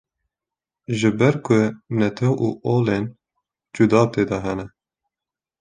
[0.97, 1.57] Ji ber ku
[1.99, 3.03] netew û olên
[3.75, 4.65] cuda tê de hene.